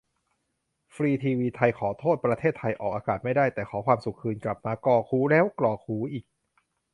[0.93, 6.25] ฟรีทีวีไทย :"ขอโทษประเทศไทย" ออกอากาศไม่ได้ แต่ "ขอความสุขคืนกลับมา" กรอกหูแล้วกรอกหูอีก